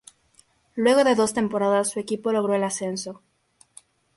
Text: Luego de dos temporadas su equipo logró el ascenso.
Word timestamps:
Luego 0.73 1.03
de 1.03 1.13
dos 1.13 1.35
temporadas 1.35 1.91
su 1.91 1.99
equipo 1.99 2.31
logró 2.31 2.55
el 2.55 2.63
ascenso. 2.63 3.21